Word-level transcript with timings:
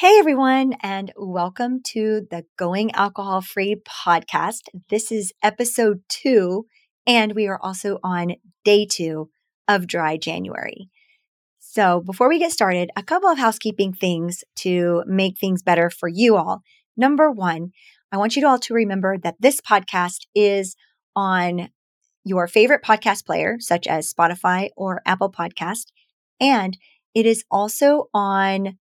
Hey 0.00 0.16
everyone, 0.18 0.76
and 0.82 1.12
welcome 1.14 1.82
to 1.88 2.26
the 2.30 2.46
Going 2.56 2.90
Alcohol 2.92 3.42
Free 3.42 3.76
podcast. 3.86 4.62
This 4.88 5.12
is 5.12 5.34
episode 5.42 6.00
two, 6.08 6.64
and 7.06 7.34
we 7.34 7.46
are 7.48 7.60
also 7.62 7.98
on 8.02 8.36
day 8.64 8.86
two 8.86 9.28
of 9.68 9.86
dry 9.86 10.16
January. 10.16 10.88
So, 11.58 12.00
before 12.00 12.30
we 12.30 12.38
get 12.38 12.50
started, 12.50 12.88
a 12.96 13.02
couple 13.02 13.28
of 13.28 13.36
housekeeping 13.36 13.92
things 13.92 14.42
to 14.60 15.04
make 15.06 15.38
things 15.38 15.62
better 15.62 15.90
for 15.90 16.08
you 16.08 16.34
all. 16.34 16.62
Number 16.96 17.30
one, 17.30 17.72
I 18.10 18.16
want 18.16 18.36
you 18.36 18.48
all 18.48 18.58
to 18.60 18.72
remember 18.72 19.18
that 19.18 19.36
this 19.38 19.60
podcast 19.60 20.20
is 20.34 20.76
on 21.14 21.68
your 22.24 22.48
favorite 22.48 22.82
podcast 22.82 23.26
player, 23.26 23.56
such 23.58 23.86
as 23.86 24.10
Spotify 24.10 24.70
or 24.78 25.02
Apple 25.04 25.30
Podcast, 25.30 25.88
and 26.40 26.78
it 27.14 27.26
is 27.26 27.44
also 27.50 28.08
on 28.14 28.78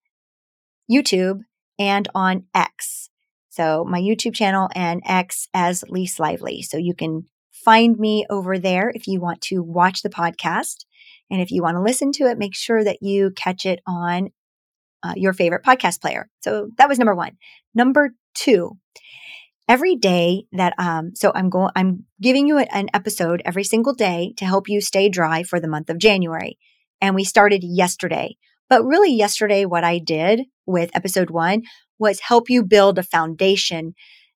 YouTube 0.89 1.41
and 1.77 2.07
on 2.13 2.45
X. 2.53 3.09
So 3.49 3.83
my 3.83 3.99
YouTube 3.99 4.35
channel 4.35 4.69
and 4.75 5.01
X 5.05 5.47
as 5.53 5.83
Lise 5.89 6.19
Lively. 6.19 6.61
So 6.61 6.77
you 6.77 6.93
can 6.93 7.23
find 7.51 7.97
me 7.97 8.25
over 8.29 8.57
there 8.57 8.91
if 8.93 9.07
you 9.07 9.19
want 9.19 9.41
to 9.41 9.61
watch 9.61 10.01
the 10.01 10.09
podcast. 10.09 10.85
And 11.29 11.41
if 11.41 11.51
you 11.51 11.61
want 11.61 11.75
to 11.75 11.81
listen 11.81 12.11
to 12.13 12.25
it, 12.25 12.37
make 12.37 12.55
sure 12.55 12.83
that 12.83 13.01
you 13.01 13.31
catch 13.35 13.65
it 13.65 13.81
on 13.85 14.29
uh, 15.03 15.13
your 15.15 15.33
favorite 15.33 15.63
podcast 15.63 16.01
player. 16.01 16.29
So 16.41 16.69
that 16.77 16.89
was 16.89 16.99
number 16.99 17.15
one. 17.15 17.37
Number 17.73 18.11
two, 18.33 18.77
every 19.67 19.95
day 19.95 20.45
that 20.51 20.73
um, 20.77 21.15
so 21.15 21.31
I'm 21.33 21.49
going, 21.49 21.71
I'm 21.75 22.05
giving 22.21 22.47
you 22.47 22.57
an 22.57 22.89
episode 22.93 23.41
every 23.45 23.63
single 23.63 23.93
day 23.93 24.33
to 24.37 24.45
help 24.45 24.67
you 24.67 24.81
stay 24.81 25.09
dry 25.09 25.43
for 25.43 25.59
the 25.59 25.67
month 25.67 25.89
of 25.89 25.99
January. 25.99 26.57
And 27.01 27.15
we 27.15 27.23
started 27.23 27.63
yesterday. 27.63 28.35
But 28.69 28.83
really, 28.83 29.13
yesterday, 29.13 29.65
what 29.65 29.83
I 29.83 29.97
did 29.97 30.41
with 30.69 30.91
episode 30.93 31.29
one 31.29 31.63
was 31.97 32.21
help 32.21 32.49
you 32.49 32.63
build 32.63 32.97
a 32.97 33.03
foundation 33.03 33.93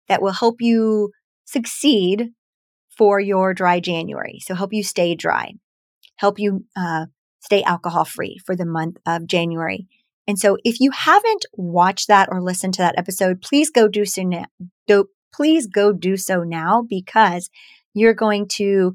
that 0.07 0.21
will 0.21 0.31
help 0.31 0.57
you 0.59 1.11
succeed 1.45 2.29
for 2.97 3.19
your 3.19 3.53
dry 3.53 3.79
January. 3.79 4.39
So, 4.41 4.55
help 4.55 4.73
you 4.73 4.83
stay 4.83 5.15
dry, 5.15 5.53
help 6.17 6.39
you 6.39 6.65
uh, 6.75 7.05
stay 7.39 7.63
alcohol 7.63 8.05
free 8.05 8.39
for 8.45 8.55
the 8.55 8.65
month 8.65 8.97
of 9.05 9.27
January. 9.27 9.87
And 10.27 10.39
so, 10.39 10.57
if 10.63 10.79
you 10.79 10.91
haven't 10.91 11.45
watched 11.53 12.07
that 12.07 12.29
or 12.31 12.41
listened 12.41 12.73
to 12.75 12.81
that 12.81 12.97
episode, 12.97 13.41
please 13.41 13.69
go 13.69 13.87
do 13.87 14.05
so 14.05 14.23
now. 14.23 14.45
Do, 14.87 15.05
please 15.33 15.67
go 15.67 15.93
do 15.93 16.17
so 16.17 16.43
now 16.43 16.85
because 16.87 17.49
you're 17.93 18.13
going 18.13 18.47
to 18.49 18.93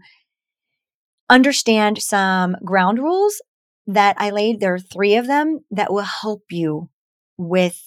understand 1.30 1.98
some 1.98 2.56
ground 2.64 2.98
rules 2.98 3.40
that 3.86 4.16
I 4.18 4.30
laid. 4.30 4.60
There 4.60 4.74
are 4.74 4.78
three 4.78 5.16
of 5.16 5.26
them 5.26 5.60
that 5.70 5.92
will 5.92 6.02
help 6.02 6.42
you 6.50 6.90
with 7.38 7.80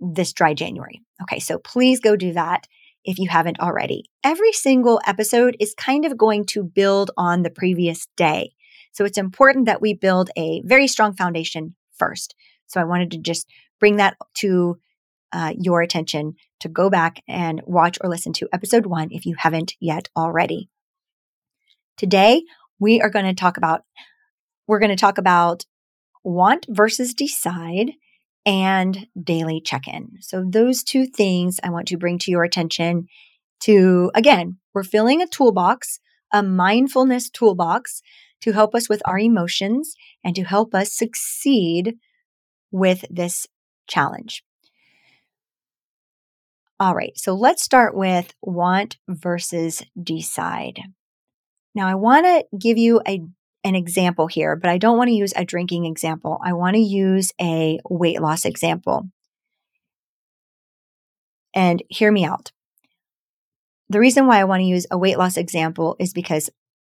this 0.00 0.32
dry 0.32 0.54
January. 0.54 1.02
Okay, 1.22 1.40
so 1.40 1.58
please 1.58 2.00
go 2.00 2.16
do 2.16 2.32
that 2.32 2.66
if 3.04 3.18
you 3.18 3.28
haven't 3.28 3.60
already. 3.60 4.04
Every 4.24 4.52
single 4.52 5.00
episode 5.06 5.56
is 5.60 5.74
kind 5.74 6.04
of 6.04 6.16
going 6.16 6.44
to 6.46 6.64
build 6.64 7.10
on 7.16 7.42
the 7.42 7.50
previous 7.50 8.06
day. 8.16 8.52
So 8.92 9.04
it's 9.04 9.18
important 9.18 9.66
that 9.66 9.82
we 9.82 9.94
build 9.94 10.30
a 10.36 10.62
very 10.64 10.88
strong 10.88 11.14
foundation 11.14 11.74
first. 11.96 12.34
So 12.66 12.80
I 12.80 12.84
wanted 12.84 13.10
to 13.12 13.18
just 13.18 13.48
bring 13.78 13.96
that 13.96 14.16
to 14.36 14.78
uh, 15.32 15.52
your 15.58 15.82
attention 15.82 16.34
to 16.60 16.68
go 16.68 16.88
back 16.88 17.22
and 17.28 17.60
watch 17.66 17.98
or 18.00 18.08
listen 18.08 18.32
to 18.34 18.48
episode 18.52 18.86
one 18.86 19.08
if 19.10 19.26
you 19.26 19.36
haven't 19.38 19.74
yet 19.80 20.08
already. 20.16 20.68
Today, 21.96 22.42
we 22.78 23.00
are 23.00 23.10
going 23.10 23.24
to 23.24 23.34
talk 23.34 23.56
about 23.56 23.82
we're 24.66 24.78
going 24.78 24.90
to 24.90 24.96
talk 24.96 25.18
about 25.18 25.64
want 26.24 26.66
versus 26.68 27.14
decide 27.14 27.92
and 28.46 29.08
daily 29.20 29.60
check 29.60 29.88
in. 29.88 30.12
So, 30.20 30.44
those 30.48 30.82
two 30.82 31.06
things 31.06 31.58
I 31.62 31.70
want 31.70 31.88
to 31.88 31.98
bring 31.98 32.18
to 32.20 32.30
your 32.30 32.44
attention 32.44 33.08
to 33.60 34.10
again, 34.14 34.58
we're 34.72 34.84
filling 34.84 35.20
a 35.20 35.26
toolbox, 35.26 35.98
a 36.32 36.42
mindfulness 36.42 37.28
toolbox 37.28 38.00
to 38.42 38.52
help 38.52 38.74
us 38.74 38.88
with 38.88 39.02
our 39.04 39.18
emotions 39.18 39.94
and 40.24 40.36
to 40.36 40.44
help 40.44 40.74
us 40.74 40.92
succeed 40.92 41.96
with 42.70 43.04
this 43.10 43.46
challenge. 43.88 44.44
All 46.78 46.94
right, 46.94 47.16
so 47.16 47.34
let's 47.34 47.62
start 47.62 47.96
with 47.96 48.34
want 48.42 48.98
versus 49.08 49.82
decide. 50.00 50.78
Now, 51.74 51.88
I 51.88 51.94
want 51.94 52.26
to 52.26 52.44
give 52.58 52.76
you 52.78 53.00
a 53.06 53.22
an 53.66 53.74
example 53.74 54.28
here, 54.28 54.54
but 54.54 54.70
I 54.70 54.78
don't 54.78 54.96
want 54.96 55.08
to 55.08 55.14
use 55.14 55.32
a 55.34 55.44
drinking 55.44 55.86
example. 55.86 56.40
I 56.42 56.52
want 56.52 56.76
to 56.76 56.80
use 56.80 57.32
a 57.40 57.80
weight 57.90 58.22
loss 58.22 58.44
example. 58.44 59.10
And 61.52 61.82
hear 61.88 62.12
me 62.12 62.24
out. 62.24 62.52
The 63.88 63.98
reason 63.98 64.26
why 64.26 64.38
I 64.38 64.44
want 64.44 64.60
to 64.60 64.66
use 64.66 64.86
a 64.90 64.98
weight 64.98 65.18
loss 65.18 65.36
example 65.36 65.96
is 65.98 66.12
because 66.12 66.48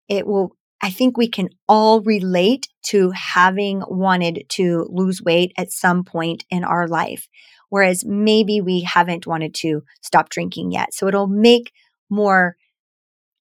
it 0.08 0.26
will, 0.26 0.56
I 0.80 0.90
think 0.90 1.16
we 1.16 1.28
can 1.28 1.50
all 1.68 2.00
relate 2.00 2.68
to 2.86 3.10
having 3.10 3.82
wanted 3.86 4.46
to 4.50 4.86
lose 4.88 5.22
weight 5.22 5.52
at 5.58 5.72
some 5.72 6.04
point 6.04 6.44
in 6.48 6.64
our 6.64 6.88
life, 6.88 7.28
whereas 7.68 8.04
maybe 8.04 8.62
we 8.62 8.80
haven't 8.80 9.26
wanted 9.26 9.52
to 9.56 9.82
stop 10.00 10.30
drinking 10.30 10.72
yet. 10.72 10.94
So 10.94 11.06
it'll 11.06 11.26
make 11.26 11.70
more 12.08 12.56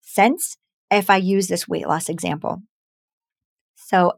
sense 0.02 0.58
if 0.90 1.10
I 1.10 1.18
use 1.18 1.48
this 1.48 1.68
weight 1.68 1.88
loss 1.88 2.10
example. 2.10 2.64
So 3.92 4.14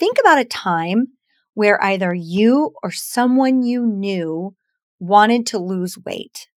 think 0.00 0.16
about 0.20 0.40
a 0.40 0.44
time 0.44 1.12
where 1.54 1.82
either 1.82 2.12
you 2.12 2.72
or 2.82 2.90
someone 2.90 3.62
you 3.62 3.86
knew 3.86 4.56
wanted 4.98 5.46
to 5.46 5.58
lose 5.58 5.96
weight 6.04 6.48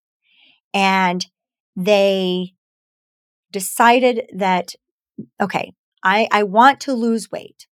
and 0.74 1.24
they 1.76 2.54
decided 3.52 4.28
that, 4.34 4.74
okay, 5.40 5.72
I, 6.02 6.26
I 6.32 6.42
want 6.42 6.80
to 6.80 6.92
lose 6.92 7.30
weight. 7.30 7.68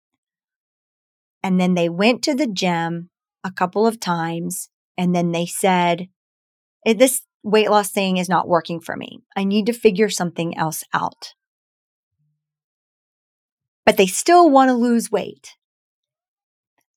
And 1.45 1.61
then 1.61 1.75
they 1.75 1.89
went 1.89 2.25
to 2.25 2.35
the 2.35 2.49
gym 2.49 3.11
a 3.45 3.53
couple 3.53 3.87
of 3.87 4.01
times 4.01 4.71
and 4.99 5.15
then 5.15 5.31
they 5.31 5.47
said, 5.47 6.09
eh, 6.85 6.95
this 6.95 7.23
weight 7.45 7.71
loss 7.71 7.93
thing 7.93 8.17
is 8.17 8.29
not 8.29 8.49
working 8.49 8.81
for 8.81 8.97
me. 8.97 9.21
I 9.37 9.45
need 9.45 9.67
to 9.67 9.73
figure 9.73 10.09
something 10.09 10.57
else 10.59 10.83
out 10.93 11.35
but 13.85 13.97
they 13.97 14.07
still 14.07 14.51
want 14.51 14.69
to 14.69 14.75
lose 14.75 15.11
weight. 15.11 15.57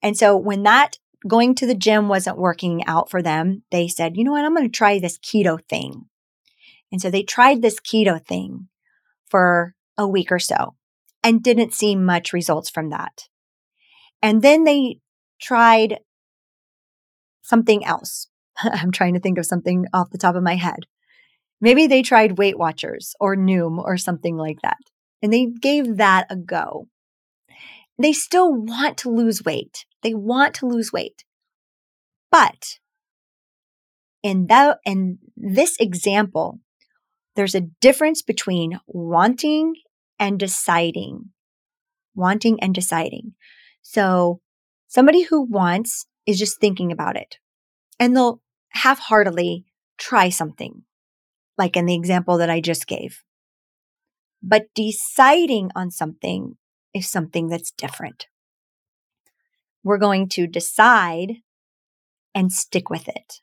And 0.01 0.17
so 0.17 0.37
when 0.37 0.63
that 0.63 0.97
going 1.27 1.55
to 1.55 1.65
the 1.65 1.75
gym 1.75 2.07
wasn't 2.07 2.37
working 2.37 2.85
out 2.85 3.09
for 3.09 3.21
them, 3.21 3.63
they 3.71 3.87
said, 3.87 4.15
you 4.15 4.23
know 4.23 4.31
what, 4.31 4.45
I'm 4.45 4.55
going 4.55 4.69
to 4.69 4.75
try 4.75 4.99
this 4.99 5.17
keto 5.17 5.59
thing. 5.67 6.05
And 6.91 7.01
so 7.01 7.09
they 7.09 7.23
tried 7.23 7.61
this 7.61 7.79
keto 7.79 8.23
thing 8.25 8.69
for 9.29 9.73
a 9.97 10.07
week 10.07 10.31
or 10.31 10.39
so 10.39 10.75
and 11.23 11.43
didn't 11.43 11.73
see 11.73 11.95
much 11.95 12.31
results 12.31 12.69
from 12.69 12.89
that. 12.91 13.23
And 14.21 14.41
then 14.41 14.63
they 14.63 14.99
tried 15.41 15.99
something 17.41 17.83
else. 17.85 18.27
I'm 18.57 18.91
trying 18.91 19.15
to 19.15 19.19
think 19.19 19.37
of 19.37 19.45
something 19.45 19.85
off 19.93 20.11
the 20.11 20.17
top 20.17 20.35
of 20.35 20.43
my 20.43 20.55
head. 20.55 20.85
Maybe 21.59 21.87
they 21.87 22.03
tried 22.03 22.37
Weight 22.37 22.57
Watchers 22.57 23.15
or 23.19 23.35
Noom 23.35 23.79
or 23.79 23.97
something 23.97 24.37
like 24.37 24.61
that 24.61 24.77
and 25.22 25.33
they 25.33 25.47
gave 25.47 25.97
that 25.97 26.28
a 26.29 26.35
go. 26.35 26.88
They 28.00 28.13
still 28.13 28.53
want 28.53 28.97
to 29.00 29.09
lose 29.09 29.44
weight. 29.44 29.85
They 30.03 30.13
want 30.13 30.53
to 30.55 30.67
lose 30.67 30.94
weight. 30.94 31.23
But 32.31 32.78
in 34.22 34.47
that 34.47 34.79
in 34.85 35.19
this 35.35 35.78
example, 35.79 36.59
there's 37.35 37.55
a 37.55 37.69
difference 37.81 38.22
between 38.22 38.79
wanting 38.88 39.75
and 40.19 40.39
deciding. 40.39 41.31
Wanting 42.16 42.59
and 42.61 42.73
deciding. 42.73 43.34
So 43.81 44.41
somebody 44.88 45.23
who 45.23 45.44
wants 45.44 46.07
is 46.25 46.39
just 46.39 46.59
thinking 46.59 46.91
about 46.91 47.16
it 47.16 47.38
and 47.99 48.16
they'll 48.16 48.41
half 48.69 48.99
heartedly 48.99 49.66
try 49.97 50.29
something, 50.29 50.84
like 51.58 51.78
in 51.78 51.85
the 51.85 51.96
example 51.96 52.37
that 52.37 52.49
I 52.49 52.59
just 52.61 52.87
gave. 52.87 53.23
But 54.41 54.67
deciding 54.75 55.72
on 55.75 55.91
something 55.91 56.57
is 56.93 57.09
something 57.09 57.47
that's 57.47 57.72
different. 57.72 58.28
We're 59.84 59.97
going 59.97 60.29
to 60.29 60.47
decide 60.47 61.37
and 62.35 62.51
stick 62.51 62.89
with 62.89 63.07
it. 63.07 63.41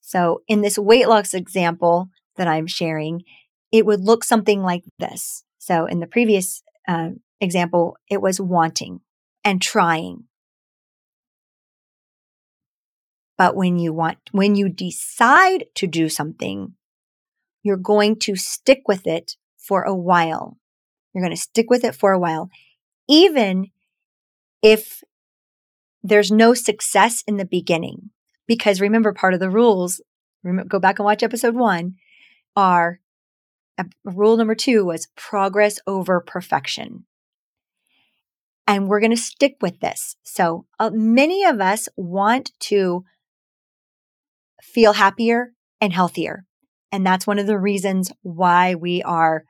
So, 0.00 0.42
in 0.48 0.62
this 0.62 0.78
weight 0.78 1.08
loss 1.08 1.34
example 1.34 2.08
that 2.36 2.48
I'm 2.48 2.66
sharing, 2.66 3.22
it 3.70 3.86
would 3.86 4.00
look 4.00 4.24
something 4.24 4.62
like 4.62 4.84
this. 4.98 5.44
So, 5.58 5.86
in 5.86 6.00
the 6.00 6.06
previous 6.06 6.62
uh, 6.88 7.10
example, 7.40 7.96
it 8.08 8.20
was 8.22 8.40
wanting 8.40 9.00
and 9.44 9.60
trying. 9.60 10.24
But 13.36 13.56
when 13.56 13.78
you 13.78 13.92
want, 13.92 14.18
when 14.32 14.54
you 14.54 14.68
decide 14.68 15.66
to 15.76 15.86
do 15.86 16.08
something, 16.08 16.74
you're 17.62 17.76
going 17.76 18.18
to 18.20 18.36
stick 18.36 18.82
with 18.86 19.06
it 19.06 19.36
for 19.60 19.82
a 19.82 19.94
while. 19.94 20.56
You're 21.12 21.22
going 21.22 21.36
to 21.36 21.40
stick 21.40 21.70
with 21.70 21.84
it 21.84 21.94
for 21.94 22.12
a 22.12 22.18
while, 22.18 22.50
even 23.08 23.70
if 24.62 25.02
there's 26.02 26.30
no 26.30 26.54
success 26.54 27.22
in 27.26 27.36
the 27.36 27.44
beginning. 27.44 28.10
Because 28.46 28.80
remember, 28.80 29.12
part 29.12 29.34
of 29.34 29.40
the 29.40 29.50
rules, 29.50 30.00
remember, 30.42 30.68
go 30.68 30.80
back 30.80 30.98
and 30.98 31.04
watch 31.04 31.22
episode 31.22 31.54
one, 31.54 31.96
are 32.56 33.00
rule 34.04 34.36
number 34.36 34.54
two 34.54 34.84
was 34.84 35.08
progress 35.16 35.78
over 35.86 36.20
perfection. 36.20 37.04
And 38.66 38.88
we're 38.88 39.00
going 39.00 39.10
to 39.10 39.16
stick 39.16 39.56
with 39.60 39.80
this. 39.80 40.16
So, 40.22 40.66
uh, 40.78 40.90
many 40.92 41.44
of 41.44 41.60
us 41.60 41.88
want 41.96 42.52
to 42.60 43.04
feel 44.62 44.92
happier 44.92 45.52
and 45.80 45.92
healthier. 45.92 46.44
And 46.92 47.06
that's 47.06 47.26
one 47.26 47.38
of 47.38 47.46
the 47.46 47.58
reasons 47.58 48.12
why 48.22 48.74
we 48.74 49.02
are 49.02 49.44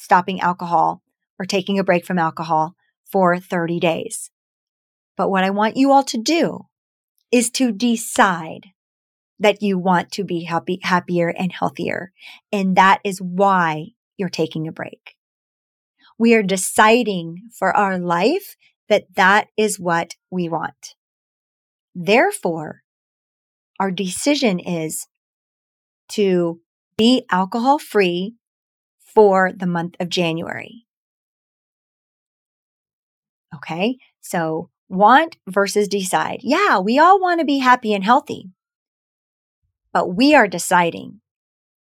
stopping 0.00 0.40
alcohol 0.40 1.02
or 1.38 1.44
taking 1.44 1.78
a 1.78 1.84
break 1.84 2.06
from 2.06 2.18
alcohol 2.18 2.74
for 3.04 3.38
30 3.38 3.78
days. 3.78 4.30
But 5.16 5.28
what 5.28 5.44
I 5.44 5.50
want 5.50 5.76
you 5.76 5.92
all 5.92 6.04
to 6.04 6.16
do 6.16 6.66
is 7.30 7.50
to 7.50 7.70
decide 7.70 8.68
that 9.38 9.62
you 9.62 9.78
want 9.78 10.10
to 10.12 10.24
be 10.24 10.44
happy, 10.44 10.80
happier 10.82 11.28
and 11.28 11.52
healthier. 11.52 12.12
And 12.50 12.76
that 12.76 13.00
is 13.04 13.20
why 13.20 13.88
you're 14.16 14.30
taking 14.30 14.66
a 14.66 14.72
break. 14.72 15.16
We 16.18 16.34
are 16.34 16.42
deciding 16.42 17.50
for 17.58 17.76
our 17.76 17.98
life 17.98 18.56
that 18.88 19.04
that 19.16 19.48
is 19.56 19.78
what 19.78 20.14
we 20.30 20.48
want. 20.48 20.94
Therefore, 21.94 22.82
our 23.78 23.90
decision 23.90 24.58
is 24.58 25.06
to 26.10 26.60
be 26.96 27.24
alcohol 27.30 27.78
free 27.78 28.34
for 29.14 29.52
the 29.52 29.66
month 29.66 29.94
of 30.00 30.08
January. 30.08 30.86
Okay. 33.54 33.98
So 34.20 34.70
want 34.88 35.36
versus 35.48 35.88
decide. 35.88 36.40
Yeah, 36.42 36.78
we 36.78 36.98
all 36.98 37.20
want 37.20 37.40
to 37.40 37.46
be 37.46 37.58
happy 37.58 37.94
and 37.94 38.04
healthy, 38.04 38.50
but 39.92 40.14
we 40.14 40.34
are 40.34 40.48
deciding 40.48 41.20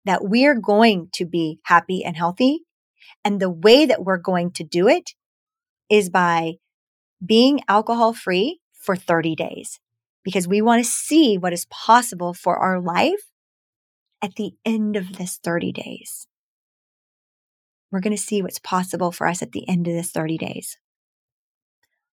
that 0.05 0.25
we're 0.25 0.58
going 0.58 1.08
to 1.14 1.26
be 1.26 1.61
happy 1.64 2.05
and 2.05 2.17
healthy. 2.17 2.61
And 3.25 3.40
the 3.40 3.50
way 3.50 3.87
that 3.87 4.05
we're 4.05 4.19
going 4.19 4.52
to 4.52 4.64
do 4.64 4.88
it 4.88 5.11
is 5.90 6.08
by 6.08 6.55
being 7.25 7.61
alcohol 7.69 8.12
free 8.14 8.61
for 8.72 8.96
30 8.96 9.34
days 9.34 9.78
because 10.25 10.49
we 10.49 10.62
want 10.62 10.82
to 10.82 10.90
see 10.90 11.37
what 11.37 11.52
is 11.52 11.67
possible 11.67 12.32
for 12.32 12.56
our 12.56 12.81
life 12.81 13.31
at 14.22 14.37
the 14.37 14.52
end 14.64 14.96
of 14.96 15.17
this 15.17 15.38
30 15.43 15.72
days. 15.72 16.26
We're 17.91 18.01
going 18.01 18.17
to 18.17 18.23
see 18.23 18.43
what's 18.43 18.59
possible 18.59 19.11
for 19.11 19.27
us 19.27 19.43
at 19.43 19.53
the 19.53 19.69
end 19.69 19.89
of 19.89 19.95
this 19.95 20.11
30 20.11 20.39
days. 20.39 20.79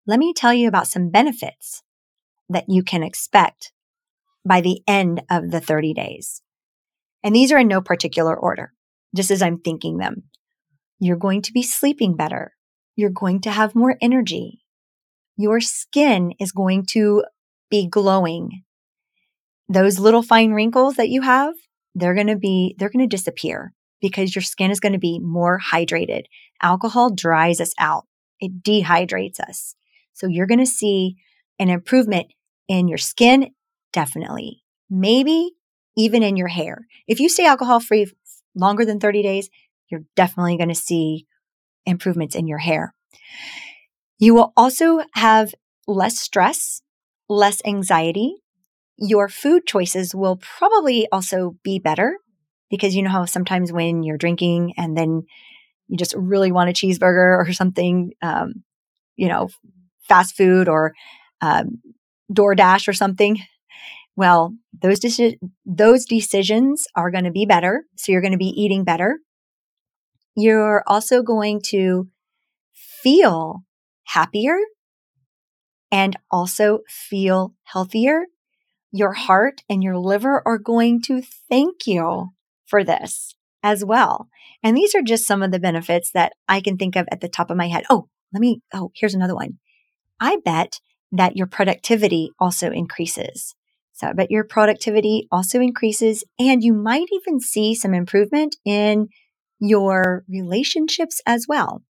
Let 0.08 0.20
me 0.20 0.34
tell 0.34 0.54
you 0.54 0.68
about 0.68 0.88
some 0.88 1.10
benefits 1.10 1.84
that 2.50 2.66
you 2.68 2.84
can 2.84 3.04
expect 3.04 3.72
by 4.46 4.62
the 4.62 4.82
end 4.88 5.22
of 5.30 5.52
the 5.52 5.60
30 5.60 5.94
days. 5.94 6.42
And 7.24 7.36
these 7.36 7.52
are 7.52 7.60
in 7.60 7.68
no 7.68 7.82
particular 7.82 8.36
order, 8.36 8.74
just 9.16 9.32
as 9.32 9.42
I'm 9.42 9.60
thinking 9.60 9.98
them. 9.98 10.24
You're 11.00 11.18
going 11.18 11.42
to 11.44 11.52
be 11.52 11.62
sleeping 11.62 12.16
better. 12.16 12.54
You're 12.96 13.10
going 13.10 13.42
to 13.42 13.52
have 13.52 13.76
more 13.76 13.98
energy. 14.02 14.62
Your 15.36 15.60
skin 15.60 16.34
is 16.40 16.52
going 16.52 16.86
to 16.92 17.24
be 17.70 17.88
glowing. 17.88 18.64
Those 19.70 20.00
little 20.00 20.24
fine 20.24 20.54
wrinkles 20.54 20.96
that 20.96 21.10
you 21.10 21.22
have, 21.22 21.54
they're 21.94 22.16
going 22.16 22.28
to 22.28 22.38
be, 22.38 22.76
they're 22.80 22.90
going 22.90 23.08
to 23.08 23.16
disappear 23.16 23.74
because 24.02 24.36
your 24.36 24.42
skin 24.42 24.72
is 24.72 24.80
going 24.80 24.94
to 24.94 25.00
be 25.00 25.20
more 25.20 25.60
hydrated. 25.72 26.24
Alcohol 26.62 27.14
dries 27.14 27.60
us 27.60 27.74
out. 27.80 28.06
It 28.40 28.64
dehydrates 28.64 29.40
us. 29.40 29.76
So 30.14 30.28
you're 30.28 30.48
going 30.48 30.60
to 30.60 30.66
see 30.66 31.16
an 31.60 31.70
improvement 31.70 32.28
in 32.68 32.88
your 32.88 32.98
skin. 32.98 33.52
Definitely. 33.94 34.64
Maybe 34.90 35.52
even 35.96 36.24
in 36.24 36.38
your 36.38 36.48
hair. 36.48 36.88
If 37.08 37.20
you 37.20 37.30
stay 37.30 37.46
alcohol 37.46 37.80
free 37.80 38.12
longer 38.56 38.86
than 38.86 39.00
30 39.00 39.24
days, 39.24 39.50
you're 39.90 40.04
definitely 40.16 40.58
going 40.58 40.70
to 40.70 40.76
see 40.76 41.26
improvements 41.86 42.36
in 42.36 42.48
your 42.48 42.60
hair. 42.60 42.94
You 44.20 44.34
will 44.34 44.54
also 44.56 45.02
have 45.14 45.54
less 45.88 46.20
stress 46.20 46.82
less 47.30 47.62
anxiety. 47.66 48.36
Your 48.98 49.30
food 49.30 49.68
choices 49.68 50.16
will 50.16 50.38
probably 50.38 51.08
also 51.12 51.56
be 51.64 51.80
better 51.80 52.18
because 52.70 52.96
you 52.96 53.04
know 53.04 53.10
how 53.10 53.26
sometimes 53.26 53.72
when 53.72 54.04
you're 54.04 54.18
drinking 54.18 54.74
and 54.78 54.98
then 54.98 55.24
you 55.88 55.98
just 55.98 56.14
really 56.18 56.52
want 56.52 56.70
a 56.70 56.74
cheeseburger 56.74 57.38
or 57.38 57.54
something, 57.54 58.14
um, 58.22 58.64
you 59.16 59.28
know, 59.28 59.50
fast 60.08 60.36
food 60.36 60.68
or 60.68 60.94
um, 61.42 61.82
DoorDash 62.32 62.88
or 62.88 62.94
something. 62.94 63.40
Well, 64.16 64.56
those 64.82 65.00
deci- 65.00 65.40
those 65.66 66.06
decisions 66.06 66.88
are 66.96 67.12
going 67.12 67.26
to 67.26 67.32
be 67.32 67.46
better, 67.46 67.86
so 67.98 68.12
you're 68.12 68.22
going 68.22 68.32
to 68.34 68.38
be 68.38 68.54
eating 68.62 68.84
better. 68.84 69.20
You're 70.36 70.84
also 70.88 71.24
going 71.24 71.62
to 71.68 72.08
feel 72.74 73.64
happier 74.06 74.58
and 75.92 76.18
also 76.32 76.80
feel 76.88 77.54
healthier, 77.64 78.26
your 78.92 79.14
heart 79.14 79.64
and 79.70 79.84
your 79.84 79.98
liver 79.98 80.42
are 80.46 80.58
going 80.58 81.02
to 81.04 81.22
thank 81.50 81.88
you 81.88 82.30
for 82.68 82.84
this 82.84 83.34
as 83.64 83.84
well. 83.84 84.28
And 84.64 84.78
these 84.78 84.94
are 84.94 85.02
just 85.02 85.26
some 85.26 85.42
of 85.42 85.52
the 85.52 85.60
benefits 85.60 86.12
that 86.12 86.34
I 86.48 86.62
can 86.62 86.78
think 86.78 86.96
of 86.96 87.08
at 87.12 87.22
the 87.22 87.30
top 87.30 87.50
of 87.50 87.58
my 87.58 87.68
head. 87.68 87.86
Oh, 87.90 88.08
let 88.34 88.42
me, 88.42 88.62
oh, 88.74 88.92
here's 88.96 89.16
another 89.16 89.36
one. 89.36 89.58
I 90.20 90.38
bet 90.44 90.80
that 91.12 91.36
your 91.36 91.48
productivity 91.48 92.32
also 92.40 92.72
increases. 92.72 93.56
So 93.94 94.08
I 94.08 94.14
bet 94.14 94.30
your 94.30 94.44
productivity 94.44 95.28
also 95.32 95.60
increases 95.60 96.24
and 96.38 96.64
you 96.64 96.74
might 96.74 97.08
even 97.12 97.40
see 97.40 97.74
some 97.74 97.94
improvement 97.94 98.56
in 98.64 99.08
your 99.60 100.24
relationships 100.30 101.22
as 101.26 101.46
well. 101.48 101.84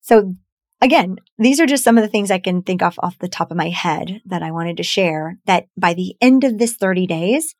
So 0.00 0.34
again, 0.80 1.16
these 1.38 1.60
are 1.60 1.66
just 1.66 1.84
some 1.84 1.98
of 1.98 2.02
the 2.02 2.08
things 2.08 2.30
I 2.30 2.38
can 2.38 2.62
think 2.62 2.82
of 2.82 2.98
off 3.00 3.18
the 3.18 3.28
top 3.28 3.50
of 3.50 3.56
my 3.56 3.70
head 3.70 4.20
that 4.26 4.42
I 4.42 4.52
wanted 4.52 4.76
to 4.76 4.82
share 4.82 5.38
that 5.46 5.66
by 5.76 5.94
the 5.94 6.14
end 6.20 6.44
of 6.44 6.58
this 6.58 6.76
30 6.76 7.06
days, 7.06 7.54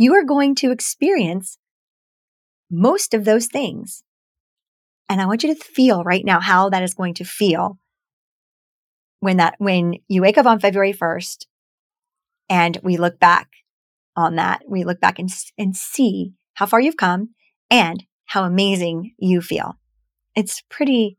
you 0.00 0.14
are 0.14 0.24
going 0.24 0.54
to 0.54 0.70
experience 0.70 1.58
most 2.70 3.12
of 3.12 3.26
those 3.26 3.48
things. 3.48 4.02
And 5.10 5.20
I 5.20 5.26
want 5.26 5.42
you 5.42 5.54
to 5.54 5.62
feel 5.62 6.02
right 6.04 6.24
now 6.24 6.40
how 6.40 6.70
that 6.70 6.82
is 6.82 6.94
going 6.94 7.12
to 7.14 7.24
feel 7.24 7.78
when 9.18 9.36
that, 9.36 9.56
when 9.58 9.96
you 10.08 10.22
wake 10.22 10.38
up 10.38 10.46
on 10.46 10.58
February 10.58 10.94
1st 10.94 11.44
and 12.48 12.78
we 12.82 12.96
look 12.96 13.20
back 13.20 13.50
on 14.16 14.36
that, 14.36 14.62
we 14.66 14.84
look 14.84 15.00
back 15.00 15.18
and, 15.18 15.28
and 15.58 15.76
see 15.76 16.32
how 16.54 16.64
far 16.64 16.80
you've 16.80 16.96
come 16.96 17.34
and 17.70 18.02
how 18.24 18.44
amazing 18.44 19.12
you 19.18 19.42
feel. 19.42 19.76
It's 20.34 20.62
pretty 20.70 21.18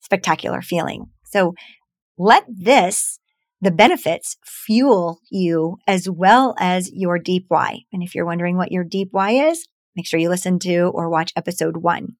spectacular 0.00 0.60
feeling. 0.60 1.06
So 1.24 1.54
let 2.18 2.44
this, 2.46 3.20
the 3.60 3.70
benefits 3.70 4.36
fuel 4.44 5.20
you 5.30 5.78
as 5.86 6.08
well 6.08 6.54
as 6.58 6.90
your 6.92 7.18
deep 7.18 7.46
why. 7.48 7.80
And 7.92 8.02
if 8.02 8.14
you're 8.14 8.26
wondering 8.26 8.56
what 8.56 8.72
your 8.72 8.84
deep 8.84 9.08
why 9.10 9.32
is, 9.32 9.66
make 9.96 10.06
sure 10.06 10.20
you 10.20 10.28
listen 10.28 10.58
to 10.60 10.90
or 10.94 11.08
watch 11.08 11.32
episode 11.36 11.78
one 11.78 12.16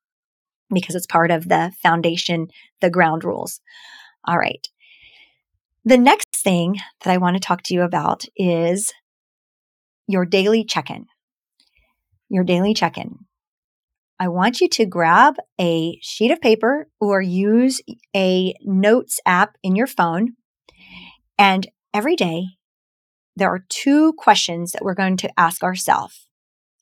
because 0.72 0.94
it's 0.94 1.06
part 1.06 1.30
of 1.30 1.48
the 1.48 1.72
foundation, 1.82 2.48
the 2.80 2.90
ground 2.90 3.24
rules. 3.24 3.60
All 4.26 4.38
right. 4.38 4.66
The 5.84 5.96
next 5.96 6.36
thing 6.36 6.76
that 7.02 7.10
I 7.10 7.18
want 7.18 7.36
to 7.36 7.40
talk 7.40 7.62
to 7.64 7.74
you 7.74 7.82
about 7.82 8.24
is 8.36 8.92
your 10.06 10.26
daily 10.26 10.64
check 10.64 10.90
in. 10.90 11.06
Your 12.28 12.44
daily 12.44 12.74
check 12.74 12.98
in. 12.98 13.20
I 14.20 14.28
want 14.28 14.60
you 14.60 14.68
to 14.70 14.84
grab 14.84 15.36
a 15.60 15.98
sheet 16.02 16.32
of 16.32 16.40
paper 16.40 16.88
or 17.00 17.22
use 17.22 17.80
a 18.14 18.52
notes 18.62 19.20
app 19.24 19.56
in 19.62 19.76
your 19.76 19.86
phone. 19.86 20.34
And 21.38 21.68
every 21.94 22.16
day, 22.16 22.46
there 23.36 23.48
are 23.48 23.64
two 23.68 24.12
questions 24.14 24.72
that 24.72 24.82
we're 24.82 24.94
going 24.94 25.16
to 25.18 25.30
ask 25.38 25.62
ourselves. 25.62 26.26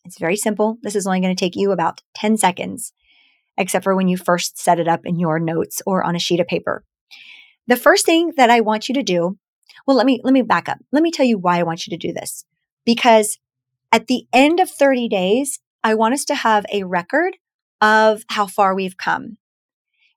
It's 0.06 0.18
very 0.18 0.36
simple. 0.36 0.78
This 0.82 0.96
is 0.96 1.06
only 1.06 1.20
going 1.20 1.34
to 1.34 1.38
take 1.38 1.56
you 1.56 1.70
about 1.70 2.00
10 2.14 2.38
seconds, 2.38 2.92
except 3.58 3.84
for 3.84 3.94
when 3.94 4.08
you 4.08 4.16
first 4.16 4.58
set 4.58 4.80
it 4.80 4.88
up 4.88 5.04
in 5.04 5.18
your 5.18 5.38
notes 5.38 5.82
or 5.84 6.02
on 6.02 6.16
a 6.16 6.20
sheet 6.20 6.40
of 6.40 6.46
paper. 6.46 6.84
The 7.66 7.76
first 7.76 8.06
thing 8.06 8.32
that 8.36 8.48
I 8.48 8.60
want 8.60 8.88
you 8.88 8.94
to 8.94 9.02
do, 9.02 9.36
well, 9.86 9.96
let 9.96 10.06
me, 10.06 10.20
let 10.24 10.32
me 10.32 10.42
back 10.42 10.68
up. 10.68 10.78
Let 10.92 11.02
me 11.02 11.10
tell 11.10 11.26
you 11.26 11.38
why 11.38 11.58
I 11.58 11.64
want 11.64 11.86
you 11.86 11.90
to 11.90 12.06
do 12.06 12.14
this. 12.14 12.44
Because 12.84 13.38
at 13.92 14.06
the 14.06 14.26
end 14.32 14.60
of 14.60 14.70
30 14.70 15.08
days, 15.08 15.58
I 15.84 15.94
want 15.94 16.14
us 16.14 16.24
to 16.26 16.34
have 16.34 16.64
a 16.72 16.84
record 16.84 17.36
of 17.80 18.22
how 18.30 18.46
far 18.46 18.74
we've 18.74 18.96
come. 18.96 19.36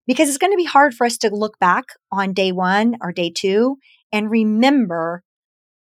Because 0.07 0.29
it's 0.29 0.37
going 0.37 0.53
to 0.53 0.57
be 0.57 0.65
hard 0.65 0.93
for 0.93 1.05
us 1.05 1.17
to 1.19 1.29
look 1.29 1.59
back 1.59 1.85
on 2.11 2.33
day 2.33 2.51
one 2.51 2.95
or 3.01 3.11
day 3.11 3.31
two 3.35 3.77
and 4.11 4.29
remember 4.29 5.23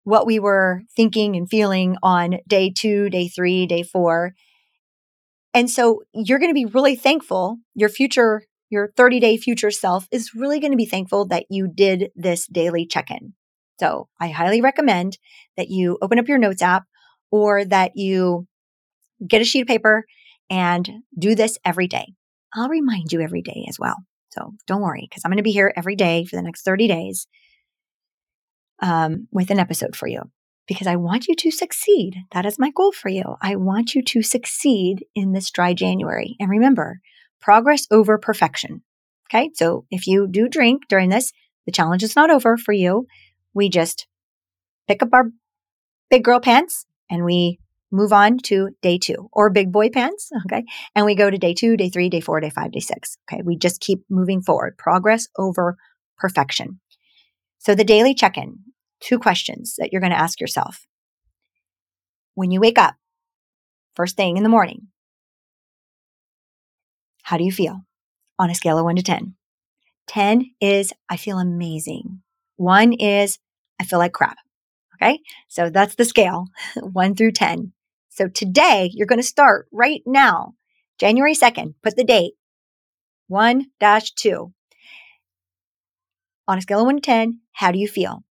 what 0.03 0.25
we 0.25 0.39
were 0.39 0.83
thinking 0.95 1.35
and 1.35 1.49
feeling 1.49 1.97
on 2.01 2.39
day 2.47 2.71
two, 2.75 3.09
day 3.09 3.27
three, 3.27 3.65
day 3.65 3.83
four. 3.83 4.33
And 5.53 5.69
so 5.69 6.03
you're 6.13 6.39
going 6.39 6.51
to 6.51 6.53
be 6.53 6.65
really 6.65 6.95
thankful. 6.95 7.57
Your 7.75 7.89
future 7.89 8.43
your 8.69 8.91
30 8.97 9.19
day 9.19 9.37
future 9.37 9.71
self 9.71 10.07
is 10.11 10.33
really 10.35 10.59
going 10.59 10.71
to 10.71 10.77
be 10.77 10.85
thankful 10.85 11.25
that 11.27 11.45
you 11.49 11.67
did 11.67 12.09
this 12.15 12.47
daily 12.47 12.85
check 12.85 13.09
in. 13.09 13.33
So 13.79 14.09
I 14.19 14.29
highly 14.29 14.61
recommend 14.61 15.17
that 15.55 15.69
you 15.69 15.97
open 16.01 16.19
up 16.19 16.27
your 16.27 16.37
notes 16.37 16.61
app 16.61 16.83
or 17.31 17.63
that 17.65 17.91
you 17.95 18.47
get 19.25 19.41
a 19.41 19.45
sheet 19.45 19.61
of 19.61 19.67
paper 19.67 20.05
and 20.49 20.89
do 21.17 21.35
this 21.35 21.57
every 21.63 21.87
day. 21.87 22.13
I'll 22.53 22.69
remind 22.69 23.11
you 23.11 23.21
every 23.21 23.41
day 23.41 23.65
as 23.69 23.77
well. 23.79 23.97
So 24.29 24.53
don't 24.65 24.81
worry, 24.81 25.05
because 25.09 25.23
I'm 25.23 25.31
going 25.31 25.37
to 25.37 25.43
be 25.43 25.51
here 25.51 25.73
every 25.75 25.95
day 25.95 26.25
for 26.25 26.35
the 26.35 26.41
next 26.41 26.63
30 26.63 26.87
days 26.87 27.27
um, 28.81 29.27
with 29.31 29.49
an 29.49 29.59
episode 29.59 29.95
for 29.95 30.07
you 30.07 30.21
because 30.67 30.87
I 30.87 30.97
want 30.97 31.27
you 31.27 31.35
to 31.35 31.51
succeed. 31.51 32.15
That 32.31 32.45
is 32.45 32.59
my 32.59 32.71
goal 32.71 32.91
for 32.91 33.09
you. 33.09 33.35
I 33.41 33.55
want 33.55 33.95
you 33.95 34.03
to 34.03 34.21
succeed 34.21 35.05
in 35.15 35.31
this 35.31 35.49
dry 35.49 35.73
January. 35.73 36.35
And 36.39 36.49
remember, 36.49 36.99
progress 37.39 37.87
over 37.89 38.17
perfection. 38.17 38.83
Okay. 39.29 39.49
So 39.55 39.85
if 39.89 40.07
you 40.07 40.27
do 40.29 40.47
drink 40.47 40.83
during 40.89 41.09
this, 41.09 41.31
the 41.65 41.71
challenge 41.71 42.03
is 42.03 42.15
not 42.15 42.29
over 42.29 42.57
for 42.57 42.73
you. 42.73 43.07
We 43.53 43.69
just 43.69 44.07
pick 44.87 45.01
up 45.01 45.09
our 45.13 45.31
big 46.09 46.23
girl 46.23 46.39
pants 46.39 46.85
and 47.09 47.25
we 47.25 47.59
move 47.91 48.11
on 48.11 48.37
to 48.37 48.69
day 48.81 48.97
two 48.97 49.29
or 49.31 49.49
big 49.49 49.71
boy 49.71 49.89
pants. 49.89 50.29
Okay. 50.45 50.63
And 50.95 51.05
we 51.05 51.15
go 51.15 51.29
to 51.29 51.37
day 51.37 51.53
two, 51.53 51.75
day 51.75 51.89
three, 51.89 52.09
day 52.09 52.21
four, 52.21 52.39
day 52.39 52.49
five, 52.49 52.71
day 52.71 52.79
six. 52.79 53.17
Okay. 53.29 53.41
We 53.43 53.57
just 53.57 53.81
keep 53.81 54.03
moving 54.09 54.41
forward, 54.41 54.77
progress 54.77 55.27
over 55.37 55.77
perfection. 56.17 56.79
So 57.67 57.75
the 57.75 57.83
daily 57.83 58.13
check 58.13 58.37
in, 58.37 58.59
two 59.01 59.19
questions 59.19 59.75
that 59.77 59.91
you're 59.91 59.99
going 59.99 60.13
to 60.13 60.17
ask 60.17 60.39
yourself. 60.39 60.87
When 62.33 62.49
you 62.49 62.61
wake 62.61 62.77
up, 62.77 62.95
first 63.93 64.15
thing 64.15 64.37
in 64.37 64.43
the 64.43 64.47
morning, 64.47 64.87
how 67.23 67.35
do 67.35 67.43
you 67.43 67.51
feel 67.51 67.81
on 68.39 68.49
a 68.49 68.55
scale 68.55 68.77
of 68.77 68.85
one 68.85 68.95
to 68.95 69.03
10? 69.03 69.35
10 70.07 70.45
is 70.61 70.93
I 71.09 71.17
feel 71.17 71.39
amazing. 71.39 72.21
One 72.55 72.93
is 72.93 73.37
I 73.81 73.83
feel 73.83 73.99
like 73.99 74.13
crap. 74.13 74.37
Okay. 74.95 75.19
So 75.49 75.69
that's 75.69 75.95
the 75.95 76.05
scale, 76.05 76.45
one 76.77 77.15
through 77.15 77.33
10. 77.33 77.73
So 78.07 78.29
today 78.29 78.91
you're 78.93 79.07
going 79.07 79.19
to 79.19 79.27
start 79.27 79.67
right 79.73 80.03
now, 80.05 80.53
January 80.99 81.33
2nd, 81.33 81.73
put 81.83 81.97
the 81.97 82.05
date 82.05 82.35
1 83.27 83.65
dash 83.81 84.11
2. 84.11 84.53
On 86.47 86.57
a 86.57 86.61
scale 86.61 86.79
of 86.79 86.85
1 86.85 86.95
to 86.95 87.01
10, 87.01 87.39
how 87.51 87.71
do 87.71 87.79
you 87.79 87.87
feel? 87.87 88.23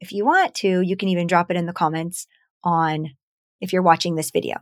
If 0.00 0.12
you 0.12 0.24
want 0.26 0.54
to, 0.56 0.82
you 0.82 0.96
can 0.96 1.08
even 1.08 1.26
drop 1.26 1.50
it 1.50 1.56
in 1.56 1.66
the 1.66 1.72
comments 1.72 2.26
on 2.62 3.16
if 3.60 3.72
you're 3.72 3.82
watching 3.82 4.14
this 4.14 4.30
video. 4.30 4.56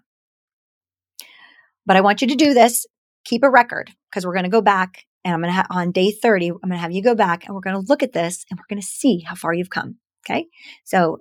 But 1.86 1.96
I 1.96 2.02
want 2.02 2.22
you 2.22 2.28
to 2.28 2.36
do 2.36 2.54
this, 2.54 2.86
keep 3.24 3.42
a 3.42 3.50
record 3.50 3.90
because 4.08 4.24
we're 4.24 4.34
going 4.34 4.44
to 4.44 4.50
go 4.50 4.60
back 4.60 5.04
and 5.24 5.34
I'm 5.34 5.40
going 5.40 5.50
to 5.50 5.56
have 5.56 5.66
on 5.70 5.90
day 5.90 6.12
30, 6.12 6.50
I'm 6.50 6.58
going 6.62 6.72
to 6.72 6.78
have 6.78 6.92
you 6.92 7.02
go 7.02 7.14
back 7.14 7.46
and 7.46 7.54
we're 7.54 7.62
going 7.62 7.76
to 7.76 7.88
look 7.88 8.02
at 8.02 8.12
this 8.12 8.44
and 8.50 8.58
we're 8.58 8.74
going 8.74 8.80
to 8.80 8.86
see 8.86 9.20
how 9.26 9.34
far 9.34 9.52
you've 9.52 9.70
come. 9.70 9.96
Okay. 10.24 10.46
So 10.84 11.18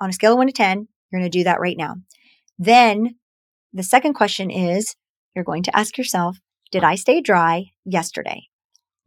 on 0.00 0.08
a 0.08 0.12
scale 0.12 0.32
of 0.32 0.38
one 0.38 0.46
to 0.46 0.52
10, 0.52 0.88
you're 1.10 1.20
going 1.20 1.30
to 1.30 1.38
do 1.38 1.44
that 1.44 1.60
right 1.60 1.76
now. 1.76 1.96
Then 2.58 3.16
the 3.72 3.82
second 3.82 4.14
question 4.14 4.50
is 4.50 4.96
you're 5.34 5.44
going 5.44 5.64
to 5.64 5.76
ask 5.76 5.98
yourself, 5.98 6.38
did 6.70 6.82
I 6.82 6.94
stay 6.94 7.20
dry 7.20 7.72
yesterday? 7.84 8.48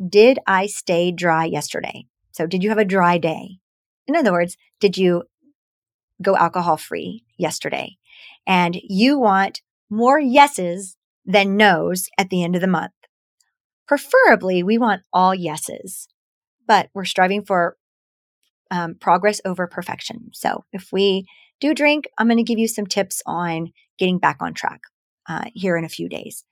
Did 0.06 0.40
I 0.46 0.68
stay 0.68 1.12
dry 1.12 1.46
yesterday? 1.46 2.06
So, 2.32 2.46
did 2.46 2.64
you 2.64 2.70
have 2.70 2.78
a 2.78 2.86
dry 2.86 3.18
day? 3.18 3.60
In 4.08 4.16
other 4.16 4.32
words, 4.32 4.58
did 4.80 4.98
you 4.98 5.24
go 6.22 6.36
alcohol 6.36 6.78
free 6.78 7.24
yesterday? 7.38 7.98
And 8.46 8.78
you 8.84 9.20
want 9.20 9.62
more 9.90 10.20
yeses 10.20 10.98
than 11.26 11.58
nos 11.58 12.10
at 12.18 12.30
the 12.30 12.44
end 12.44 12.56
of 12.56 12.62
the 12.62 12.68
month. 12.68 12.94
Preferably, 13.88 14.64
we 14.64 14.78
want 14.78 15.02
all 15.12 15.34
yeses, 15.34 16.08
but 16.68 16.90
we're 16.94 17.06
striving 17.06 17.44
for 17.44 17.78
um, 18.70 18.96
progress 18.96 19.42
over 19.46 19.66
perfection. 19.66 20.30
So, 20.34 20.66
if 20.72 20.90
we 20.92 21.26
do 21.60 21.74
drink, 21.74 22.06
I'm 22.18 22.28
going 22.28 22.38
to 22.38 22.44
give 22.44 22.60
you 22.60 22.68
some 22.68 22.86
tips 22.86 23.24
on 23.26 23.72
getting 23.98 24.20
back 24.20 24.38
on 24.42 24.54
track 24.54 24.82
uh, 25.28 25.46
here 25.54 25.76
in 25.76 25.86
a 25.86 25.90
few 25.90 26.08
days. 26.08 26.46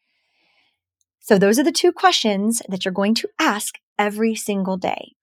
So, 1.25 1.37
those 1.37 1.57
are 1.57 1.63
the 1.63 1.71
two 1.71 1.91
questions 1.91 2.61
that 2.69 2.85
you're 2.85 2.93
going 2.93 3.15
to 3.15 3.29
ask 3.39 3.79
every 3.97 4.35
single 4.35 4.77
day. 4.77 5.13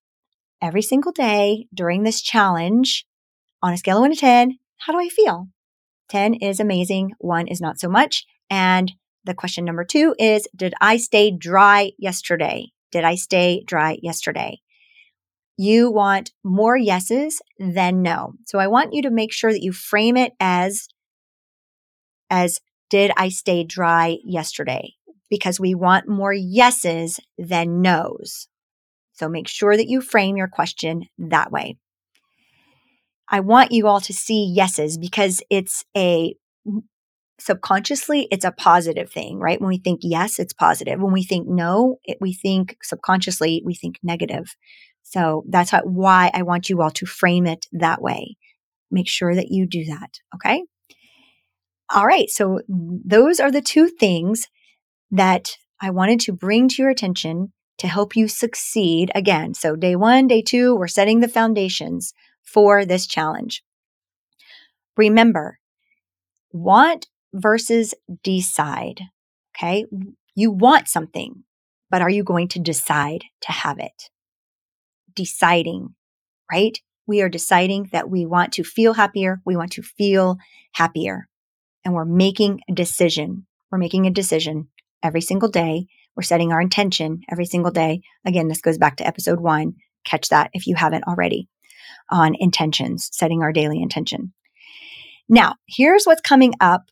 Every 0.61 0.83
single 0.83 1.13
day 1.13 1.69
during 1.73 2.03
this 2.03 2.21
challenge, 2.21 3.07
on 3.63 3.73
a 3.73 3.77
scale 3.77 3.99
of 3.99 4.03
1 4.03 4.11
to 4.11 4.17
10, 4.17 4.59
how 4.79 4.93
do 4.93 4.99
I 4.99 5.09
feel? 5.09 5.47
10 6.09 6.35
is 6.35 6.59
amazing, 6.59 7.13
1 7.19 7.47
is 7.47 7.61
not 7.61 7.79
so 7.79 7.89
much. 7.89 8.27
And 8.51 8.93
the 9.25 9.33
question 9.33 9.65
number 9.65 9.85
two 9.85 10.17
is 10.19 10.49
Did 10.55 10.75
I 10.81 10.97
stay 10.97 11.31
dry 11.31 11.93
yesterday? 11.99 12.73
Did 12.91 13.05
I 13.05 13.15
stay 13.15 13.63
dry 13.65 13.99
yesterday? 14.03 14.61
you 15.57 15.91
want 15.91 16.33
more 16.43 16.77
yeses 16.77 17.41
than 17.59 18.03
no. 18.03 18.33
So 18.47 18.59
I 18.59 18.67
want 18.67 18.95
you 18.95 19.03
to 19.03 19.11
make 19.11 19.33
sure 19.33 19.53
that 19.53 19.63
you 19.63 19.73
frame 19.73 20.17
it 20.17 20.33
as 20.41 20.89
as 22.31 22.59
did 22.91 23.13
I 23.17 23.29
stay 23.29 23.65
dry 23.65 24.19
yesterday? 24.25 24.95
Because 25.33 25.59
we 25.59 25.75
want 25.75 26.07
more 26.07 26.35
yeses 26.35 27.19
than 27.39 27.81
nos. 27.81 28.49
So 29.15 29.31
make 29.31 29.49
sure 29.49 29.79
that 29.79 29.89
you 29.89 30.03
frame 30.03 30.37
your 30.37 30.47
question 30.47 31.05
that 31.17 31.51
way. 31.51 31.79
I 33.31 33.41
want 33.41 33.73
you 33.73 33.87
all 33.87 34.03
to 34.03 34.13
see 34.13 34.45
yeses 34.45 34.99
because 34.99 35.41
it's 35.49 35.87
a 35.97 36.35
subconsciously 37.41 38.29
it's 38.31 38.45
a 38.45 38.53
positive 38.53 39.11
thing, 39.11 39.39
right? 39.39 39.59
When 39.59 39.69
we 39.69 39.79
think 39.79 40.01
yes, 40.03 40.39
it's 40.39 40.53
positive. 40.53 41.01
When 41.01 41.15
we 41.15 41.25
think 41.25 41.49
no, 41.49 41.97
it, 42.05 42.19
we 42.21 42.35
think 42.35 42.77
subconsciously 42.83 43.63
we 43.65 43.75
think 43.75 43.97
negative. 44.03 44.55
So 45.03 45.45
that's 45.49 45.73
why 45.85 46.31
I 46.35 46.43
want 46.43 46.69
you 46.69 46.83
all 46.83 46.91
to 46.91 47.07
frame 47.07 47.47
it 47.47 47.65
that 47.73 48.03
way. 48.03 48.37
Make 48.91 49.09
sure 49.09 49.35
that 49.35 49.49
you 49.49 49.67
do 49.67 49.87
that. 49.87 50.11
Okay. 50.35 50.63
All 51.89 52.07
right. 52.07 52.29
So 52.29 52.61
those 52.69 53.41
are 53.41 53.51
the 53.51 53.63
two 53.63 53.89
things 53.89 54.47
that 55.13 55.57
I 55.81 55.91
wanted 55.91 56.19
to 56.21 56.33
bring 56.33 56.69
to 56.69 56.83
your 56.83 56.91
attention 56.91 57.53
to 57.79 57.87
help 57.87 58.17
you 58.17 58.27
succeed 58.27 59.13
again. 59.15 59.55
So 59.55 59.77
day 59.77 59.95
one, 59.95 60.27
day 60.27 60.43
two, 60.43 60.75
we're 60.75 60.89
setting 60.89 61.21
the 61.21 61.29
foundations 61.29 62.13
for 62.43 62.85
this 62.85 63.07
challenge. 63.07 63.63
Remember, 64.97 65.61
want 66.53 67.07
versus 67.33 67.95
decide. 68.25 69.03
Okay. 69.57 69.87
You 70.35 70.51
want 70.51 70.89
something, 70.89 71.45
but 71.91 72.03
are 72.03 72.11
you 72.11 72.25
going 72.25 72.49
to 72.49 72.59
decide 72.59 73.25
to 73.43 73.53
have 73.53 73.79
it? 73.79 74.11
deciding, 75.15 75.95
right? 76.51 76.79
We 77.07 77.23
are 77.23 77.29
deciding 77.29 77.91
that 77.93 78.09
we 78.09 78.27
want 78.27 78.53
to 78.55 78.65
feel 78.65 78.95
happier. 78.95 79.41
We 79.45 79.57
want 79.57 79.73
to 79.73 79.83
feel 79.83 80.39
happier. 80.73 81.29
And 81.85 81.95
we're 81.95 82.05
making 82.05 82.61
a 82.69 82.73
decision. 82.73 83.47
We're 83.71 83.79
making 83.79 84.07
a 84.07 84.11
decision 84.11 84.69
every 85.03 85.21
single 85.21 85.49
day. 85.49 85.87
We're 86.17 86.23
setting 86.23 86.53
our 86.53 86.61
intention 86.61 87.23
every 87.31 87.47
single 87.47 87.71
day. 87.71 88.03
Again, 88.27 88.49
this 88.49 88.61
goes 88.61 88.79
back 88.79 88.97
to 88.97 89.07
episode 89.07 89.41
one. 89.41 89.75
Catch 90.05 90.29
that 90.29 90.51
if 90.53 90.67
you 90.67 90.75
haven't 90.75 91.05
already 91.05 91.49
on 92.11 92.35
intentions, 92.39 93.09
setting 93.13 93.43
our 93.43 93.53
daily 93.53 93.81
intention. 93.81 94.33
Now, 95.29 95.55
here's 95.67 96.05
what's 96.05 96.21
coming 96.21 96.55
up 96.61 96.83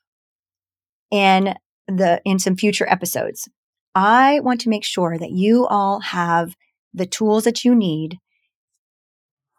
in 1.11 1.55
the 1.89 2.21
in 2.25 2.39
some 2.39 2.57
future 2.57 2.89
episodes. 2.89 3.49
I 3.95 4.41
want 4.41 4.61
to 4.63 4.69
make 4.69 4.85
sure 4.85 5.19
that 5.19 5.33
you 5.33 5.67
all 5.67 6.01
have 6.01 6.55
the 6.95 7.07
tools 7.07 7.45
that 7.45 7.65
you 7.65 7.75
need 7.75 8.19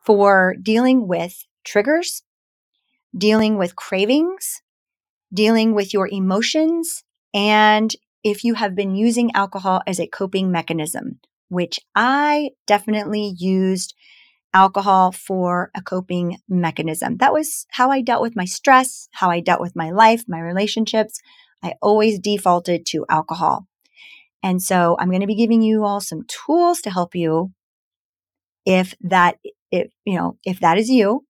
for 0.05 0.55
dealing 0.61 1.07
with 1.07 1.45
triggers, 1.63 2.23
dealing 3.15 3.57
with 3.57 3.75
cravings, 3.75 4.61
dealing 5.33 5.73
with 5.73 5.93
your 5.93 6.07
emotions, 6.07 7.03
and 7.33 7.93
if 8.23 8.43
you 8.43 8.55
have 8.55 8.75
been 8.75 8.95
using 8.95 9.31
alcohol 9.33 9.81
as 9.87 9.99
a 9.99 10.07
coping 10.07 10.51
mechanism, 10.51 11.19
which 11.49 11.79
I 11.95 12.51
definitely 12.67 13.35
used 13.37 13.93
alcohol 14.53 15.11
for 15.11 15.71
a 15.75 15.81
coping 15.81 16.37
mechanism. 16.47 17.17
That 17.17 17.33
was 17.33 17.65
how 17.71 17.89
I 17.89 18.01
dealt 18.01 18.21
with 18.21 18.35
my 18.35 18.45
stress, 18.45 19.07
how 19.11 19.29
I 19.29 19.39
dealt 19.39 19.61
with 19.61 19.75
my 19.75 19.91
life, 19.91 20.25
my 20.27 20.39
relationships. 20.39 21.21
I 21.63 21.73
always 21.81 22.19
defaulted 22.19 22.85
to 22.87 23.05
alcohol. 23.09 23.67
And 24.43 24.61
so 24.61 24.97
I'm 24.99 25.09
going 25.09 25.21
to 25.21 25.27
be 25.27 25.35
giving 25.35 25.61
you 25.61 25.83
all 25.85 26.01
some 26.01 26.23
tools 26.27 26.81
to 26.81 26.89
help 26.89 27.15
you 27.15 27.51
if 28.65 28.95
that, 29.01 29.37
if, 29.71 29.91
you 30.05 30.17
know, 30.17 30.37
if 30.43 30.59
that 30.59 30.77
is 30.77 30.89
you. 30.89 31.25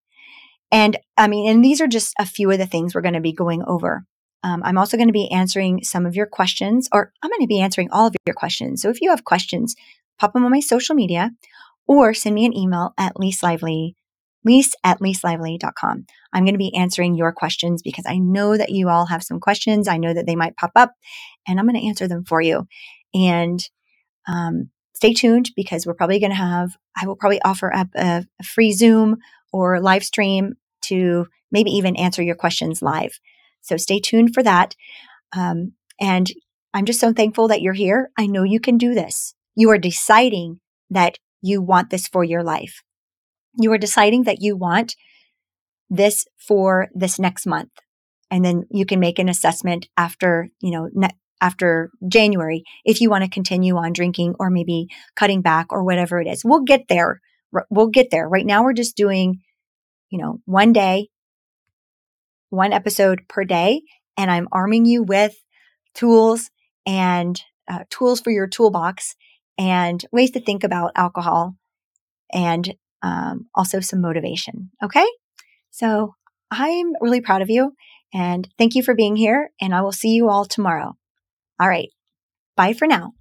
And 0.72 0.98
I 1.18 1.28
mean, 1.28 1.50
and 1.50 1.64
these 1.64 1.82
are 1.82 1.88
just 1.88 2.14
a 2.18 2.26
few 2.26 2.50
of 2.50 2.58
the 2.58 2.66
things 2.66 2.96
we're 2.96 3.02
going 3.02 3.14
to 3.14 3.20
be 3.20 3.34
going 3.34 3.64
over. 3.68 4.06
Um, 4.44 4.62
I'm 4.64 4.78
also 4.78 4.98
going 4.98 5.10
to 5.10 5.14
be 5.14 5.32
answering 5.32 5.84
some 5.84 6.06
of 6.06 6.16
your 6.16 6.26
questions, 6.26 6.90
or 6.92 7.12
I'm 7.22 7.30
going 7.30 7.42
to 7.42 7.48
be 7.48 7.62
answering 7.62 7.90
all 7.92 8.08
of 8.08 8.16
your 8.26 8.34
questions. 8.34 8.82
So 8.82 8.90
if 8.90 9.02
you 9.02 9.10
have 9.10 9.24
questions, 9.24 9.76
pop 10.20 10.34
them 10.34 10.46
on 10.46 10.52
my 10.52 10.60
social 10.60 10.96
media 10.96 11.32
or 11.88 12.14
send 12.14 12.36
me 12.36 12.46
an 12.46 12.56
email 12.56 12.94
at 12.98 13.20
Lise 13.20 13.44
Lively, 13.44 13.96
Lise 14.44 14.74
at 14.84 15.00
liselively.com. 15.00 16.06
I'm 16.34 16.44
going 16.44 16.54
to 16.54 16.60
be 16.60 16.76
answering 16.76 17.16
your 17.16 17.32
questions 17.32 17.82
because 17.82 18.06
I 18.08 18.18
know 18.18 18.58
that 18.58 18.70
you 18.70 18.90
all 18.90 19.08
have 19.08 19.24
some 19.24 19.40
questions. 19.40 19.88
I 19.88 19.98
know 19.98 20.14
that 20.14 20.26
they 20.26 20.36
might 20.36 20.58
pop 20.58 20.72
up 20.76 20.94
and 21.48 21.60
I'm 21.60 21.68
going 21.68 21.80
to 21.80 21.88
answer 21.88 22.08
them 22.08 22.24
for 22.24 22.42
you. 22.42 22.68
And 23.14 23.60
um, 24.28 24.70
stay 24.94 25.14
tuned 25.14 25.52
because 25.56 25.86
we're 25.86 25.94
probably 25.94 26.20
going 26.20 26.32
to 26.32 26.36
have, 26.36 26.78
I 27.00 27.06
will 27.08 27.16
probably 27.16 27.42
offer 27.42 27.74
up 27.74 27.90
a, 27.96 28.26
a 28.40 28.44
free 28.44 28.72
Zoom 28.72 29.18
or 29.52 29.80
live 29.80 30.04
stream 30.04 30.54
to 30.84 31.28
maybe 31.52 31.72
even 31.72 31.96
answer 31.96 32.24
your 32.24 32.36
questions 32.36 32.82
live. 32.82 33.20
So 33.62 33.78
stay 33.78 34.00
tuned 34.00 34.34
for 34.34 34.44
that. 34.44 34.76
Um, 35.36 35.74
and 36.00 36.30
I'm 36.74 36.86
just 36.86 37.00
so 37.00 37.14
thankful 37.14 37.48
that 37.50 37.62
you're 37.62 37.74
here. 37.74 38.12
I 38.18 38.28
know 38.28 38.44
you 38.44 38.60
can 38.60 38.78
do 38.78 38.94
this. 38.94 39.34
You 39.56 39.70
are 39.72 39.78
deciding 39.78 40.60
that 40.90 41.18
you 41.42 41.62
want 41.62 41.90
this 41.90 42.08
for 42.08 42.24
your 42.24 42.44
life. 42.44 42.82
You 43.60 43.72
are 43.74 43.78
deciding 43.78 44.24
that 44.24 44.42
you 44.42 44.56
want 44.56 44.96
this 45.90 46.26
for 46.38 46.88
this 46.94 47.20
next 47.20 47.46
month. 47.46 47.72
And 48.30 48.46
then 48.46 48.64
you 48.72 48.86
can 48.86 49.00
make 49.00 49.20
an 49.20 49.28
assessment 49.28 49.90
after, 49.98 50.50
you 50.62 50.72
know, 50.72 50.90
ne- 50.94 51.18
after 51.42 51.90
January 52.08 52.64
if 52.86 53.02
you 53.02 53.10
want 53.10 53.24
to 53.24 53.30
continue 53.30 53.76
on 53.76 53.92
drinking 53.92 54.36
or 54.40 54.50
maybe 54.50 54.88
cutting 55.16 55.42
back 55.42 55.68
or 55.72 55.84
whatever 55.84 56.22
it 56.22 56.28
is. 56.28 56.44
We'll 56.46 56.64
get 56.64 56.88
there. 56.88 57.20
We'll 57.70 57.88
get 57.88 58.12
there. 58.12 58.30
Right 58.30 58.46
now 58.46 58.64
we're 58.64 58.74
just 58.74 58.96
doing, 58.96 59.42
you 60.10 60.20
know, 60.20 60.40
one 60.46 60.72
day, 60.72 61.10
one 62.52 62.72
episode 62.72 63.28
per 63.28 63.44
day. 63.44 63.82
And 64.18 64.30
I'm 64.30 64.48
arming 64.52 64.86
you 64.86 65.02
with 65.02 65.36
tools 65.96 66.52
and 66.86 67.42
uh, 67.68 67.86
tools 67.90 68.22
for 68.22 68.30
your 68.30 68.48
toolbox 68.48 69.16
and 69.58 70.04
ways 70.12 70.32
to 70.32 70.40
think 70.40 70.64
about 70.64 70.92
alcohol 70.96 71.56
and 72.32 72.76
um, 73.02 73.48
also 73.56 73.80
some 73.80 74.02
motivation. 74.02 74.70
Okay. 74.84 75.06
So 75.72 76.14
I'm 76.52 76.94
really 77.02 77.22
proud 77.22 77.42
of 77.42 77.50
you 77.50 77.74
and 78.14 78.48
thank 78.58 78.76
you 78.76 78.84
for 78.84 78.94
being 78.94 79.16
here. 79.16 79.52
And 79.60 79.74
I 79.74 79.82
will 79.82 79.92
see 79.92 80.10
you 80.10 80.30
all 80.30 80.46
tomorrow. 80.46 80.94
All 81.60 81.70
right. 81.70 81.90
Bye 82.56 82.74
for 82.74 82.88
now. 82.88 83.14